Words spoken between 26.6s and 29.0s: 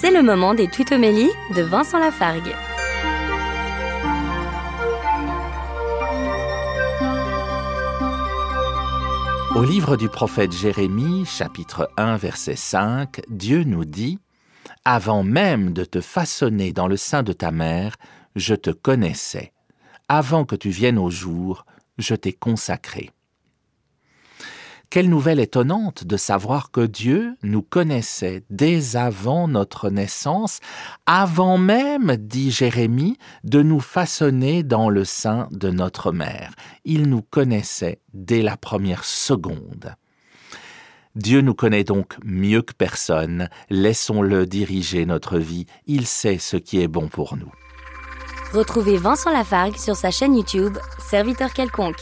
que Dieu nous connaissait dès